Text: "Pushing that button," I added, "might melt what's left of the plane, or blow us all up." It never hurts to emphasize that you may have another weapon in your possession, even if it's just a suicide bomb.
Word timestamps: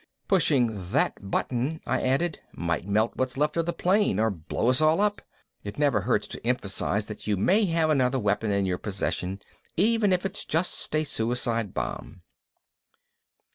"Pushing 0.27 0.89
that 0.89 1.13
button," 1.29 1.79
I 1.85 2.01
added, 2.01 2.39
"might 2.55 2.87
melt 2.87 3.15
what's 3.17 3.37
left 3.37 3.55
of 3.55 3.67
the 3.67 3.71
plane, 3.71 4.19
or 4.19 4.31
blow 4.31 4.69
us 4.69 4.81
all 4.81 4.99
up." 4.99 5.21
It 5.63 5.77
never 5.77 6.01
hurts 6.01 6.25
to 6.29 6.43
emphasize 6.43 7.05
that 7.05 7.27
you 7.27 7.37
may 7.37 7.65
have 7.65 7.91
another 7.91 8.17
weapon 8.17 8.49
in 8.49 8.65
your 8.65 8.79
possession, 8.79 9.41
even 9.77 10.11
if 10.11 10.25
it's 10.25 10.43
just 10.43 10.95
a 10.95 11.03
suicide 11.03 11.75
bomb. 11.75 12.23